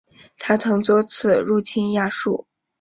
[0.39, 2.47] 他曾多次入侵亚述。